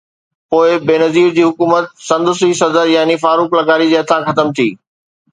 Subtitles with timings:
[0.53, 4.67] پوءِ بينظير جي حڪومت سندس ئي صدر يعني فاروق لغاري جي هٿان ختم ٿي.